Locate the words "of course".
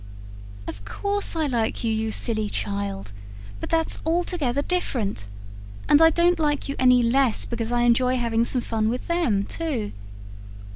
0.67-1.35